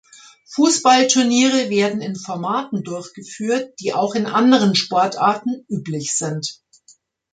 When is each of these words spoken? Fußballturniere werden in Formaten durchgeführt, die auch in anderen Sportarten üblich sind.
Fußballturniere 0.55 1.69
werden 1.69 2.01
in 2.01 2.15
Formaten 2.15 2.81
durchgeführt, 2.81 3.79
die 3.79 3.93
auch 3.93 4.15
in 4.15 4.25
anderen 4.25 4.73
Sportarten 4.73 5.63
üblich 5.69 6.15
sind. 6.17 6.59